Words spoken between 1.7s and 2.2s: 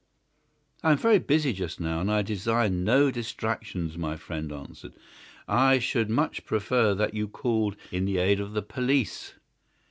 now, and